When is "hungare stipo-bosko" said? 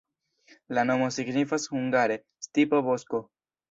1.77-3.27